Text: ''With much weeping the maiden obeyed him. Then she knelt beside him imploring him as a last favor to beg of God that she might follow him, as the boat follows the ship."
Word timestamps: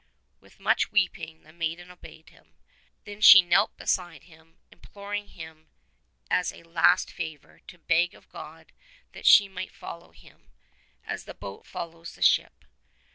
''With 0.41 0.59
much 0.59 0.91
weeping 0.91 1.43
the 1.43 1.53
maiden 1.53 1.91
obeyed 1.91 2.29
him. 2.31 2.55
Then 3.03 3.21
she 3.21 3.43
knelt 3.43 3.77
beside 3.77 4.23
him 4.23 4.57
imploring 4.71 5.27
him 5.27 5.67
as 6.27 6.51
a 6.51 6.63
last 6.63 7.11
favor 7.11 7.59
to 7.67 7.77
beg 7.77 8.15
of 8.15 8.27
God 8.27 8.71
that 9.11 9.27
she 9.27 9.47
might 9.47 9.71
follow 9.75 10.09
him, 10.09 10.49
as 11.05 11.25
the 11.25 11.35
boat 11.35 11.67
follows 11.67 12.15
the 12.15 12.23
ship." 12.23 12.65